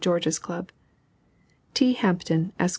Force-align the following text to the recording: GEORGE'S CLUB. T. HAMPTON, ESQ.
GEORGE'S 0.01 0.39
CLUB. 0.39 0.71
T. 1.75 1.93
HAMPTON, 1.93 2.53
ESQ. 2.59 2.69